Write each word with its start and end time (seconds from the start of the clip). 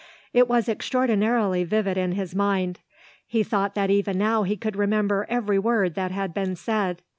It 0.33 0.47
was 0.47 0.67
extraordinarily 0.67 1.63
vivid 1.63 1.95
in 1.95 2.13
his 2.13 2.33
mind. 2.33 2.79
He 3.27 3.43
thought 3.43 3.75
that 3.75 3.91
even 3.91 4.17
now 4.17 4.41
he 4.41 4.57
could 4.57 4.75
remember 4.75 5.27
every 5.29 5.59
word 5.59 5.93
that 5.93 6.09
had 6.09 6.33
been 6.33 6.55
said. 6.55 7.03